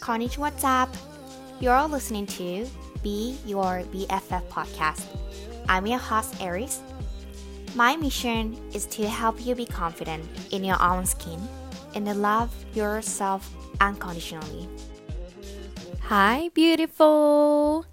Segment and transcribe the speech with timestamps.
[0.00, 0.90] Konnichiwa, what's up?
[1.58, 2.66] You're listening to
[3.02, 5.06] Be Your BFF podcast.
[5.68, 6.80] I'm your host, Aries.
[7.74, 11.40] My mission is to help you be confident in your own skin
[11.94, 14.68] and love yourself unconditionally.
[16.02, 17.86] Hi, beautiful!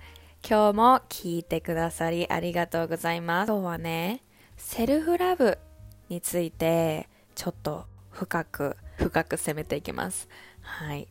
[0.47, 3.49] 今日も聞いてくださりありがとうございます。
[3.49, 4.21] 今日はね、
[4.57, 5.57] セルフラブ
[6.09, 10.27] についてちょっと深く深く攻めていきます。
[10.61, 11.07] はい。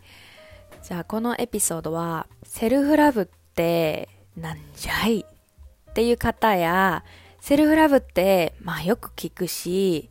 [0.83, 7.05] じゃあこのエピソードはセルフラブってなんじゃいっていう方や
[7.41, 10.11] セルフラブってまあよく聞くし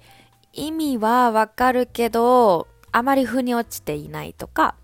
[0.54, 4.76] 意味はわかるけどあまり腑に落ちていないとか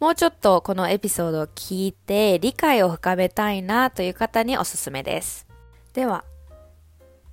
[0.00, 5.48] もうちょっとこのエピソードを聞いて理解を深めたいなという方におすすめです。
[5.92, 6.24] では、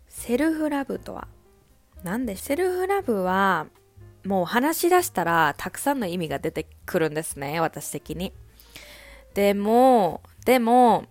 [0.08, 1.28] セルフラブとは
[2.04, 3.68] 何でセルフラブは
[4.26, 8.34] もう話し出したらたくさんの意味が出てくるんですね、私的に。
[9.36, 11.06] でも、でも、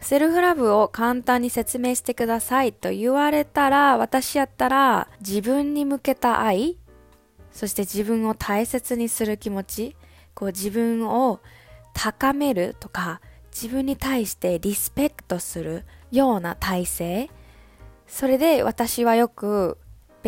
[0.00, 6.76] セルフラブを簡単に説明してくださいと言われたら、私やったら自分に向けた愛、
[7.50, 9.96] そして自分を大切にする気持ち、
[10.34, 11.40] こう自分を
[11.92, 17.30] 高めるとか、自分に対してリスペクトするような体制、
[18.06, 19.78] それで私はよく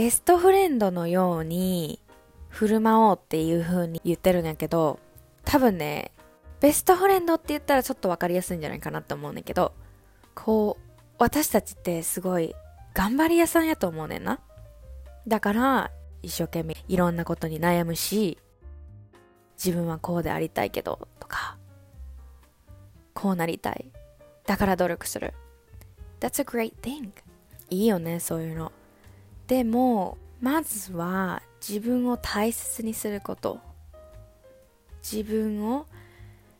[0.00, 2.00] ベストフレンドのように
[2.48, 4.98] 振る舞おうっていう風に言ってるんやけど、
[5.44, 6.12] 多分ね、
[6.58, 9.74] ベストフレンドって言ったらちょっとわかりやすいんじゃないかなと思うんだけど、
[10.34, 12.54] こう、私たちってすごい
[12.94, 14.40] 頑張り屋さんやと思うねんな。
[15.28, 15.90] だから、
[16.22, 18.38] 一生懸命いろんなことに悩むし、
[19.62, 21.58] 自分はこうでありたいけど、とか、
[23.12, 23.92] こうなりたい。
[24.46, 25.34] だから努力する。
[26.20, 27.10] That's a great thing.
[27.68, 28.72] いいよね、そういうの。
[29.50, 33.58] でもまずは自分を大切にすること。
[35.02, 35.86] 自分を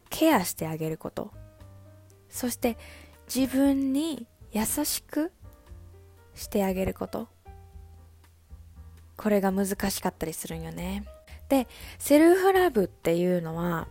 [0.09, 1.31] ケアしてあげること。
[2.31, 2.77] そして
[3.33, 5.31] 自分に優しく
[6.35, 7.29] してあげること。
[9.17, 11.05] これが難しかったりするんよね。
[11.49, 11.69] で
[12.01, 13.87] セルフラブっていうのは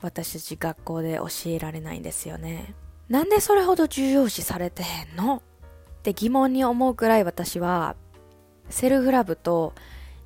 [0.00, 2.74] 私たち学校で教えられないんですよね。
[3.10, 5.42] なんでそれほど重要視されてへんの？
[6.04, 7.96] って疑問に思うくらい私は
[8.68, 9.72] セルフラブと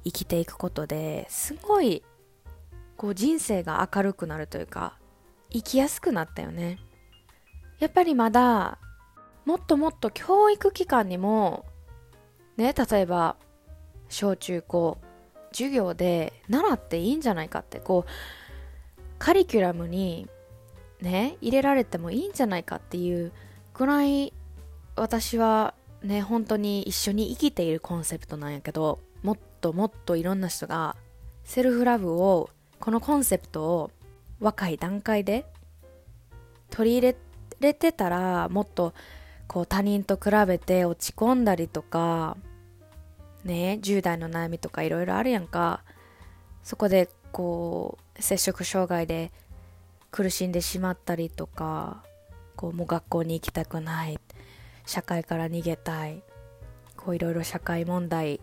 [0.02, 2.02] 生きていくことですごい
[2.96, 4.98] こう人生が明るくなるというか
[5.52, 6.80] 生きやすくなったよね。
[7.78, 8.78] やっぱりまだ
[9.44, 11.64] もっともっと教育機関にも
[12.56, 13.36] ね例えば
[14.08, 14.98] 小中高
[15.52, 18.10] 授業で習っていいんじゃないかってこう
[19.20, 20.28] カリキュラムに
[21.00, 23.30] ね入れられてもいいんじゃないかっていう
[23.74, 24.32] ぐらい
[24.98, 30.96] 私はね本当に一緒に生きているコンセプトなんやけどもっともっといろんな人が
[31.44, 32.50] セルフラブを
[32.80, 33.90] このコンセプトを
[34.40, 35.44] 若い段階で
[36.70, 37.16] 取り入れ
[37.60, 38.94] れてたらもっと
[39.48, 42.36] こう他人と比べて落ち込んだりとか
[43.44, 45.82] ね10代の悩みとかいろいろあるやんか。
[46.62, 49.32] そこでこう摂食障害で
[50.10, 52.04] 苦しんでしまったりとか
[52.56, 54.20] こうもう学校に行きたくない。
[54.88, 56.22] 社会から逃げたい。
[56.96, 58.40] こういろいろ社会問題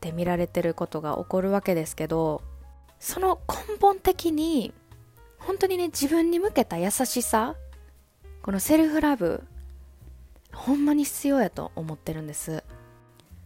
[0.00, 2.42] で見られてることが起こるわけですけど
[3.00, 4.72] その根本的に
[5.38, 7.56] 本当にね自分に向けた優しさ
[8.42, 9.42] このセルフラブ
[10.52, 12.62] ほんまに必要やと思ってるんです。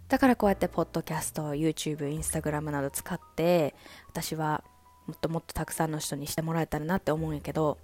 [0.08, 3.74] だからこうやってポッドキャスト YouTube インスタグラムなど使って
[4.08, 4.64] 私は
[5.06, 7.78] もっともっとたくさんの人にしてもらえたらなって思うんやけど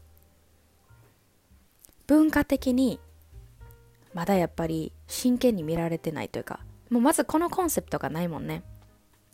[2.09, 2.99] 文化的に
[4.17, 8.63] まだやっぱり真剣に見られてないというか、もうまずこのコンセプトがないもんね。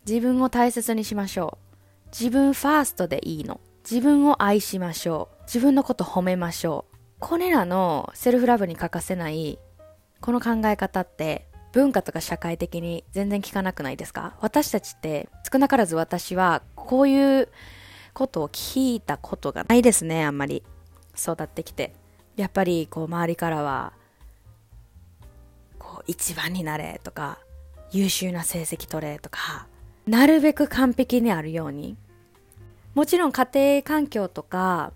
[0.04, 1.56] 自分を大切にしましょ
[2.04, 2.08] う。
[2.08, 3.60] 自分ファーストでいいの。
[3.88, 5.42] 自分を愛しましょう。
[5.44, 6.96] 自分のこと褒めましょう。
[7.20, 9.60] これらのセルフラブに欠かせない
[10.20, 14.34] この考え方って文化とか社会的に全然聞かなくないですか？
[14.40, 17.48] 私たちって少なからず私はこういう
[18.12, 20.64] ことを聞いたことがないですねあんまり
[21.16, 21.94] 育ってきて
[22.34, 23.92] やっぱりこう周りからは
[26.06, 27.38] 一番になれとか
[27.90, 29.66] 優秀な成績取れとか
[30.06, 31.96] なるべく完璧にあるように。
[32.94, 34.92] もちろん家庭環境とか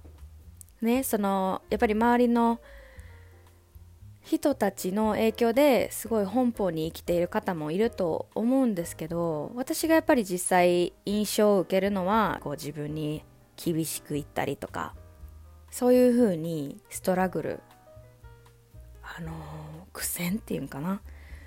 [0.82, 2.60] ねそのやっぱり周りの
[4.22, 13.22] 人たちの影響ですごい本邦に生きている方もいると思うんですけど私がやっぱり実際印象を受けるのはこう自分に
[13.56, 14.94] 厳しく言ったりとか
[15.70, 17.60] そういうふうにストラグル
[19.18, 19.32] あの
[19.92, 21.00] 苦戦っていうんかな？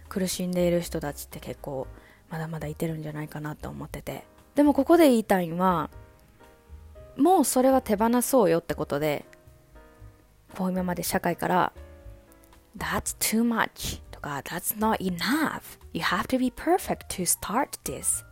[0.08, 1.88] 苦しんでいる人たちって結構
[2.30, 4.24] まだまだいてるんじゃないかなと思ってて。
[4.56, 5.90] でもここで言いたいのは
[7.16, 9.24] もうそれは手放そうよってことで
[10.58, 11.74] こう今まで社会から
[12.78, 15.62] 「That's too much」とか「That's not enough」
[15.94, 18.26] 「You have to be perfect to start this」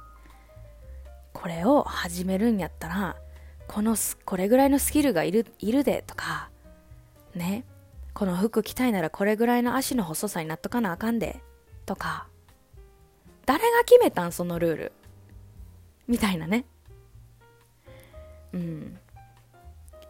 [1.32, 3.16] これを始めるんやったら
[3.68, 3.96] この
[4.26, 6.50] これぐらいのスキルがいるいるでとか
[7.36, 7.64] ね。
[8.18, 11.40] この服着たいならこれぐらいの足の細さになっとかなあかんで。
[11.86, 12.26] とか。
[13.46, 14.32] 誰が決めたん？
[14.32, 14.92] そのルール。
[16.08, 16.66] みたいなね。
[18.54, 18.98] うん。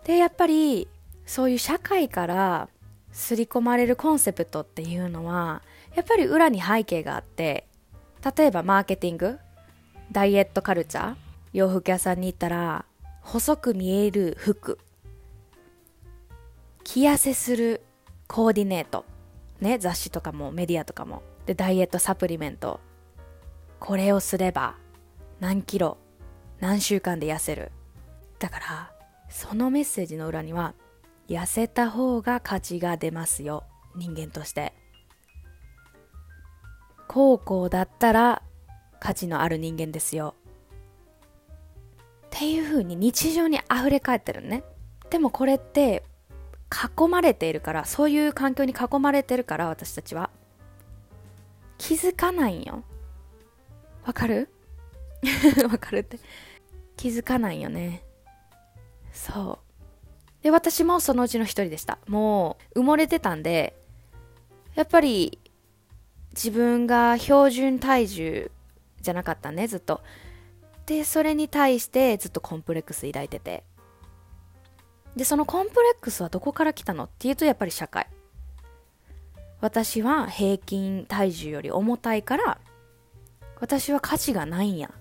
[0.05, 0.87] でやっぱり
[1.25, 2.69] そういう社会から
[3.11, 5.61] 刷り込まれるコンセプトっていうのは
[5.93, 7.67] やっぱり裏に背景があって
[8.37, 9.37] 例えばマーケティング。
[10.13, 11.15] ダイエットカルチャー。
[11.51, 12.85] 洋服屋さんに行ったら
[13.19, 14.79] 細く見える服。
[16.85, 17.81] 着痩せする
[18.27, 19.05] コーディネート。
[19.59, 21.23] ね雑誌とかもメディアとかも。
[21.45, 22.79] でダイエットサプリメント。
[23.79, 24.75] これをすれば
[25.39, 25.97] 何キロ
[26.59, 27.71] 何週間で痩せる。
[28.39, 28.91] だから
[29.29, 30.73] そのメッセージの裏には
[31.27, 33.63] 痩せた方が価値が出ますよ。
[33.95, 34.73] 人間として。
[37.07, 38.41] こうこうだったら
[38.99, 40.35] 価値のある人間ですよ。
[42.25, 44.63] っていう風に日常に溢れ返ってるね。
[45.09, 46.03] でもこれって
[46.71, 50.29] 囲まれているからそういう環境に囲まれてるから私たちは。
[51.77, 52.83] 気づかないんよ。
[54.05, 54.49] わかる？
[55.69, 56.19] わかるって。
[56.95, 58.03] 気づかないよね。
[59.13, 59.59] そ
[60.41, 60.43] う。
[60.43, 61.99] で私もそのうちの一人でした。
[62.07, 63.75] もう埋もれてたんで
[64.75, 65.39] やっぱり
[66.31, 68.51] 自分が標準体重
[69.01, 70.01] じゃなかったねずっと。
[70.85, 73.63] でそれに対してずっとコンプレックス抱いてて。
[75.17, 78.07] でそのコンプレックスはどこから来たのっていうとやっぱり社会。
[79.59, 82.59] 私は平均体重より重たいから
[83.59, 84.91] 私は価値がないんや。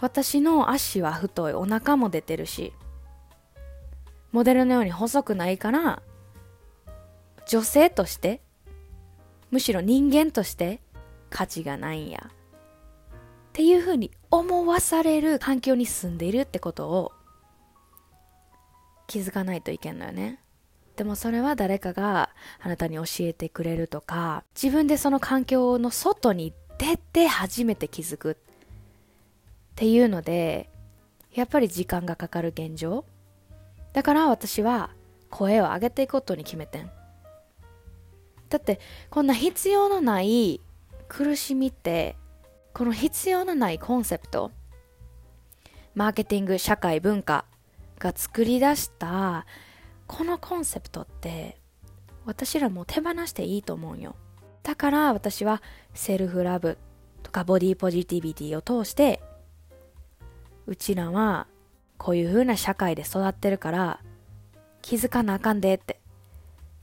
[0.00, 2.72] 私の足は太いお腹も出てるし
[4.30, 6.02] モデルのように細くないから
[7.48, 8.42] 女性として
[9.50, 10.80] むしろ人間として
[11.30, 12.30] 価値がないんや。
[12.30, 12.32] っ
[13.54, 17.12] ていうふうに思わされる環境に住んでいるってことを
[19.06, 20.40] 気づかないといけんのよね。
[20.96, 22.30] でもそれは誰かが
[22.60, 28.32] あなたに教えてくれるとか自分でその環境の外に出て初めて気づく。
[28.32, 28.36] っ
[29.74, 30.70] ていうので
[31.34, 33.04] やっぱり時間がかかる現状。
[33.92, 34.90] だから私は
[35.30, 36.90] 声を上げていくことに決めてん。
[38.48, 38.80] だって
[39.10, 40.60] こんな必要のない
[41.08, 42.16] 苦しみって
[42.72, 44.50] この必要のないコンセプト。
[45.94, 47.44] マーケティング社会文化。
[47.98, 49.46] が作り出した
[50.06, 51.58] このコンセプトって
[52.24, 54.16] 私らも手放していいと思うよ。
[54.62, 55.62] だから私は
[55.94, 56.78] セルフラブ
[57.22, 59.22] とかボディポジティビティを通して
[60.66, 61.46] うちらは
[61.98, 64.00] こういう風な社会で育ってるから
[64.82, 66.00] 気づかなあかんでって。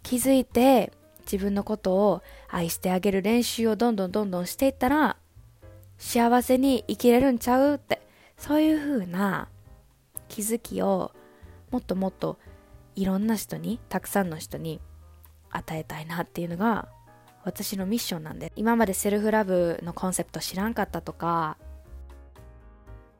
[0.01, 5.15] 気づいて自分のことを愛してあげる練習をどんどんどんどんしていったら
[5.97, 8.01] 幸せに生きれるんちゃうって。
[8.37, 9.47] そういう風な
[10.33, 11.11] 気づきを
[11.69, 12.39] もっともっと
[12.95, 14.81] いろんな人にたくさんの人に
[15.51, 16.87] 与えたいなっていうのが
[17.43, 21.57] 私のミッションなんで今までセルフラブのコンセプト知らんかったとか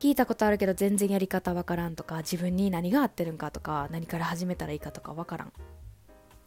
[0.00, 5.52] 聞いたことあるけど全然やり方わからんとか自分に何が合ってるんかとか何から始めたらいいかとかわからん。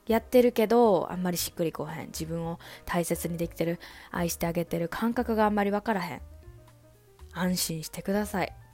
[0.06, 2.08] やってるけどあんまりしっくりこへん。
[2.08, 3.80] 自分を大切にできてる
[4.12, 6.22] 愛してあげてる感覚があんまり分からへん。
[7.32, 8.67] 安心してください。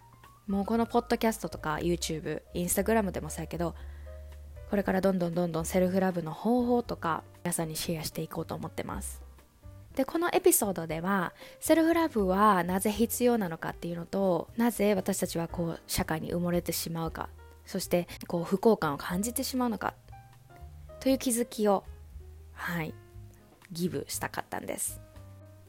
[0.47, 3.75] もうこのポッドキャストとか YouTube インスタグラムでもそうやけど
[4.69, 9.21] これからどんどんどんどんセルフラブの方法とか皆さんにシェアしていこうと思ってます。
[9.95, 17.29] でこのエピソードではセルフラブはなぜ必要なのかっていうのとなぜ私たちはこう社会に埋もれてしまうか。
[17.65, 19.93] そしてこう不幸感を感じてしまうのか。
[20.99, 21.83] という気づきを
[22.53, 22.93] はい
[23.71, 24.99] ギブしたかったんです。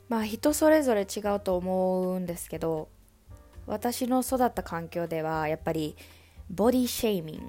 [0.08, 2.88] まあ人それぞれ違うと思うんですけど
[3.66, 5.96] 私の育った環境ではやっぱり
[6.50, 7.44] ボディシェイミング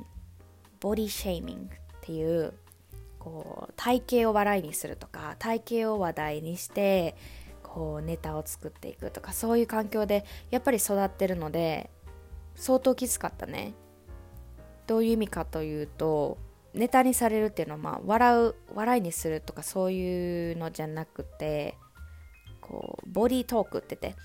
[0.79, 2.53] ボディシェイミングっていう
[3.19, 7.15] こう体型を笑いにするとか体型を話題にして
[7.63, 11.89] こうネタを作っていくとかそういう環境でやっぱり育ってるので
[12.55, 13.73] 相当きつかったね。
[14.87, 16.37] どういう意味かというと
[16.75, 21.75] ネタにされるっていうのは、まあ、笑う笑いにするとかそういうのじゃなくて
[22.61, 24.19] こうボディートークって言って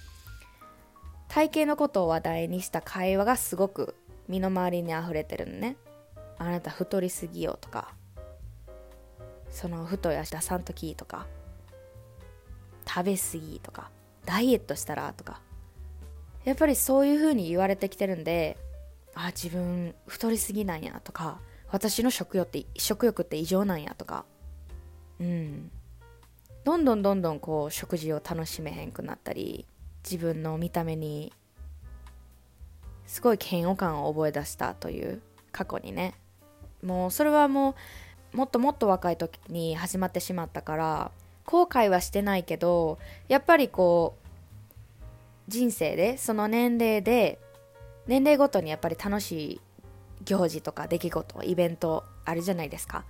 [1.31, 3.95] 体型のことを話題にした会話がすごく
[4.27, 5.77] 身の回りに溢れてるのね。
[6.39, 7.95] あなた太りすぎよとか。
[9.49, 11.29] その太い足出さんときとか。
[12.85, 13.91] 食べ過ぎとか。
[14.27, 15.41] ダイエットしたらとか。
[16.45, 18.57] やっぱりそういう風に言われてきてるんで
[19.15, 21.39] あ自分太りすぎなんやとか。
[21.71, 24.25] 私の食欲って食欲って異常なんやとか。
[25.21, 25.71] うん。
[26.65, 29.65] どんどんどんどんこう食事を楽しめへんくなったり。
[30.05, 31.33] 自分の見た目に
[33.07, 35.21] すごい嫌悪感を覚え出したという
[35.53, 36.15] 過去にね。
[36.83, 37.75] もうそれはも
[38.33, 41.11] うもっともっと若い時に始まってしまったから
[41.45, 47.39] 後悔はしてないけどやっぱりこう人生でその年齢で
[48.07, 49.61] 年齢ごとにやっぱり楽しい
[50.25, 53.05] 行事とか出来事イベントあるじゃないですか。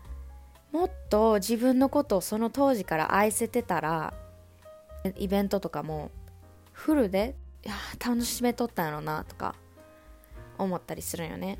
[0.72, 4.14] もっと自分のことをその当時から愛せてたら
[5.16, 6.10] イベントとかも
[6.80, 9.54] フルでいや楽しめとったんやろなとか
[10.56, 11.58] 思ったりするんよね。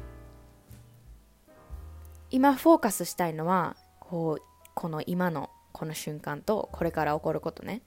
[2.30, 4.42] 今フォーカスしたいのはこう
[4.74, 7.82] この今のこの瞬間とこれから起こることね。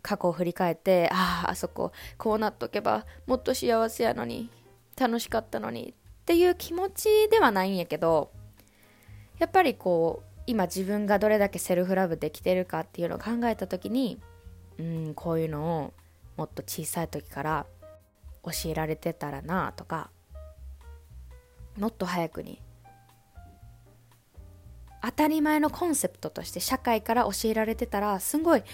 [0.00, 4.48] 過去を振り返ってあああそここうなっとけばもっと幸せやのに
[4.98, 8.30] 楽しかったのにっていう気持ちではないんやけど
[9.38, 14.18] やっぱりこう今自分がどれだけセルフラブできてるかっていうのを考えた時に
[14.78, 15.92] うんこういうのを
[16.40, 17.66] もっと小さい時から
[18.42, 20.08] 教えられてたらなとか
[21.78, 22.62] もっと早くに
[25.02, 28.64] 当たり前のコンセプトとして社会から教えられてたらすごい違っ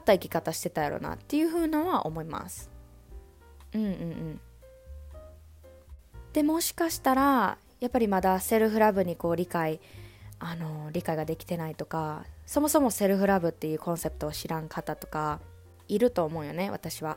[0.00, 2.70] た生き方してたやろなっていうふうのは思います。
[3.74, 4.40] うんうんうん。
[6.32, 9.80] でもしかしたらやっぱりまだセルフラブにこう理解
[10.38, 15.40] あの理解ができてないとかそもそもセルフラブっていうコンセプトを知らん方とか
[15.88, 17.16] いると思うよね私は。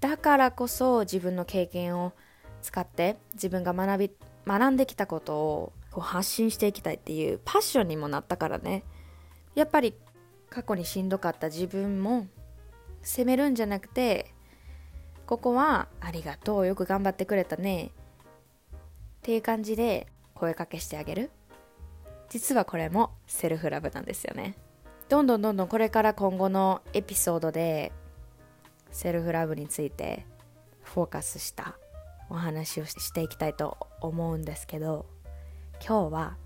[0.00, 2.12] だからこそ自分の経験を
[2.60, 4.10] 使って自分が学び
[4.46, 8.84] 学んできたことをこう発信していきたいっていうパッションにもなったからね。
[9.54, 9.94] やっぱり
[10.50, 12.26] 過去にしんどかった自分も
[13.02, 14.34] 責めるんじゃなくて
[15.26, 17.90] ここはありがとうよく頑張ってくれたねっ
[19.22, 21.30] ていう感じで声かけしてあげる。
[22.28, 24.56] 実はこれもセルフラブなんですよね。
[25.08, 27.92] どんどんどんどんこれから今後のエピソードで
[28.90, 30.26] セルフラブについて
[30.82, 31.76] フォーカスした
[32.30, 35.06] お話をしていきたいと思うんですけど
[35.86, 36.36] 今日は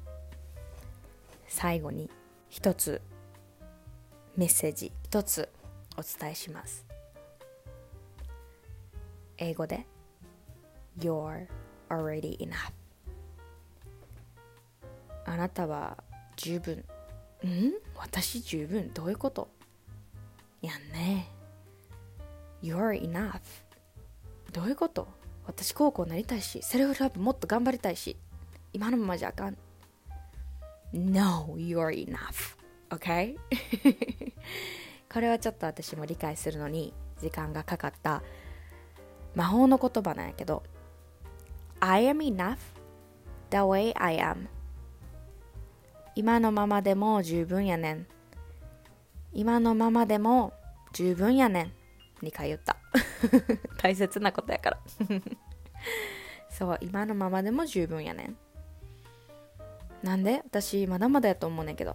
[1.46, 2.10] 最後に
[2.48, 3.00] 一つ
[4.36, 5.48] メッセージ一つ
[5.96, 6.86] お伝えします。
[9.38, 9.86] 英語で
[10.98, 11.46] You're
[11.88, 12.72] already enough
[15.24, 15.96] あなたは
[16.36, 16.84] 十分
[17.46, 17.72] ん？
[17.96, 19.48] 私十分どういうこと？
[20.60, 21.28] やんね。
[22.62, 23.40] You're enough
[24.52, 25.08] どういうこと？
[25.46, 28.16] 私高校なりたいしセルフラブもっと頑張りたいし。
[28.72, 29.56] 今のままじゃあかん。
[30.92, 32.56] No, you're enough.
[32.90, 33.36] OK?
[35.12, 38.22] これはちょっと私も理解するのに時間がかかった。
[39.34, 40.62] 魔法の言葉なんやけど
[41.80, 42.56] I am enough
[43.50, 44.48] the way I am.
[46.18, 48.06] 今のままでも十分やねん。
[49.32, 50.52] 今のままでも
[50.92, 51.72] 十分やねん。
[52.26, 52.76] 2回言った。
[53.78, 54.80] 大切なことやから。
[56.50, 58.36] そう今のままでも十分やねん。
[60.02, 60.42] なんで？
[60.44, 61.92] 私まだまだやと思うねんけど。
[61.92, 61.94] っ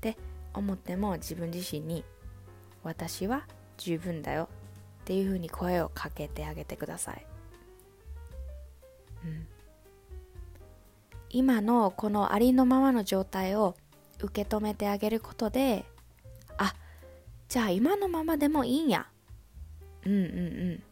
[0.00, 0.16] て
[0.52, 2.04] 思っても自分自身に
[2.82, 4.48] 私は十分だよ。
[5.02, 7.24] っていうふうに声をかけてあげてください、
[9.24, 9.46] うん、
[11.30, 13.76] 今のこのありのままの状態を
[14.20, 15.84] 受け止めてあげることで
[16.58, 16.74] あ
[17.48, 19.06] じゃあ今のままでもいいんや。
[20.04, 20.22] うんうんう
[20.76, 20.82] ん。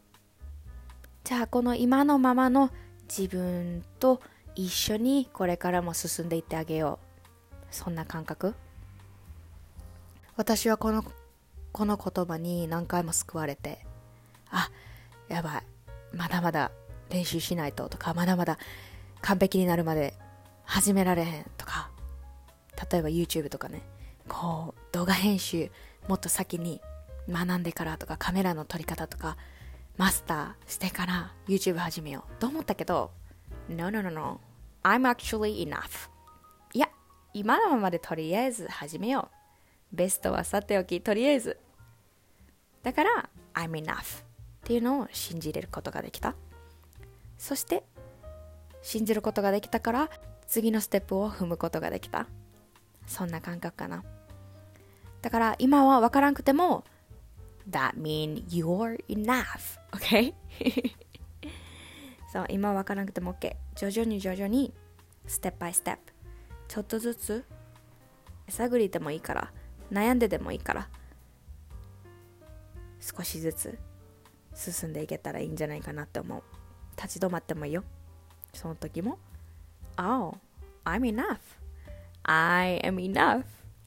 [1.25, 2.71] じゃあこの今のままの
[3.09, 4.21] 自分と
[4.55, 7.67] 一緒にこれからも進んでいってあげよう。
[7.71, 8.55] そんな感覚？
[10.37, 11.05] 私はこの
[11.73, 13.85] この言葉に何回も救われて
[14.51, 14.71] あ
[15.29, 15.63] やばい。
[16.17, 16.71] まだまだ
[17.11, 18.59] 練習しないととかまだまだ
[19.21, 20.15] 完璧になるまで
[20.69, 21.91] 始められへんとか。
[22.91, 23.81] 例えば YouTube とかね。
[24.29, 25.71] こう動画編集
[26.07, 26.83] もっと先に
[27.27, 29.39] 学んでからとかカメラの撮り方とか
[29.97, 32.33] マスターしてから YouTube 始めよう。
[32.39, 33.11] と思ったけど
[33.71, 34.41] No no no no.
[34.83, 36.11] I'm actually enough.
[36.75, 36.91] いや
[37.33, 39.31] 今のままでとりあえず始めよ
[39.93, 39.97] う。
[39.97, 41.59] ベストはさておきとりあえず。
[42.83, 44.21] だから I'm enough.
[44.21, 44.25] っ
[44.65, 46.35] ていうのを信じれることができた。
[47.39, 47.85] そして
[48.83, 50.11] 信じることができたから
[50.49, 52.27] 次のステップを踏むことができた。
[53.07, 54.03] そんな感覚かな。
[55.23, 56.85] だから今は分からんくても
[57.71, 60.33] That mean you're enough OK?
[62.33, 64.73] そう今分からなくても OK 徐々に徐々に
[65.27, 66.13] ステップバイステップ
[66.69, 67.45] ちょっとずつ
[68.49, 69.53] 探りでもいいから
[69.91, 70.89] 悩んででもいいから
[73.01, 73.79] 少しずつ
[74.55, 76.43] 進んでいけたらいいんじゃないかなって思う。
[76.97, 77.85] 立ち止まってもいいよ。
[78.53, 79.19] その時も
[79.98, 80.36] Oh,
[80.86, 81.40] I'm enough
[82.26, 83.44] I am enough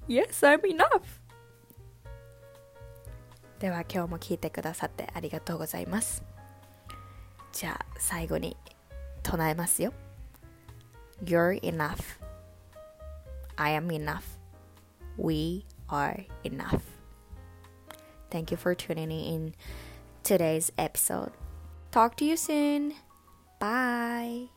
[0.09, 1.03] Yes, I'm enough
[3.59, 6.23] では今日も聞いてくださってありがとうございます
[7.53, 8.57] じゃあ最後に
[9.23, 9.93] 唱えますよ
[11.25, 11.99] You're enough
[13.57, 14.23] I am enough
[15.17, 16.97] We are enough
[18.31, 19.55] Thank you for tuning in
[20.23, 21.31] today's episode.
[21.91, 22.95] Talk to you soon.
[23.61, 24.49] Bye.